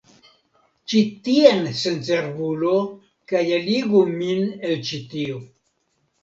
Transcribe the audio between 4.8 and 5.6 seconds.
ĉi tio.